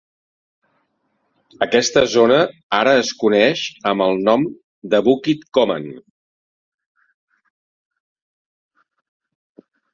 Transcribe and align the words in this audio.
Aquesta 1.65 2.01
zona 2.13 2.39
ara 2.77 2.95
es 3.03 3.11
coneix 3.25 3.61
amb 3.93 4.05
el 4.07 4.23
nom 4.29 4.47
de 4.95 5.03
Bukit 5.11 5.47
Koman. 5.59 5.87